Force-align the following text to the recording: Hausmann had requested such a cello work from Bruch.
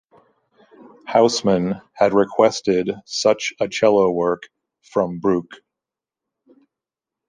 Hausmann 1.07 1.79
had 1.93 2.15
requested 2.15 2.89
such 3.05 3.53
a 3.59 3.67
cello 3.67 4.09
work 4.09 4.49
from 4.81 5.19
Bruch. 5.19 5.61